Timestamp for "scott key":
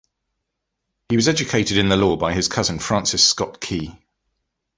3.23-3.95